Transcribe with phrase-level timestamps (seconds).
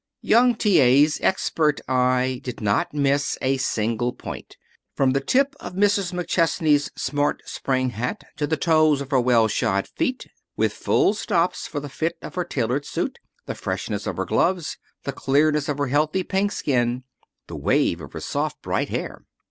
[0.23, 0.79] Young T.
[0.79, 4.57] A.'s expert eye did not miss a single point,
[4.95, 6.11] from the tip of Mrs.
[6.11, 10.25] McChesney's smart spring hat to the toes of her well shod feet,
[10.57, 14.79] with full stops for the fit of her tailored suit, the freshness of her gloves,
[15.03, 17.03] the clearness of her healthy pink skin,
[17.45, 19.21] the wave of her soft, bright hair.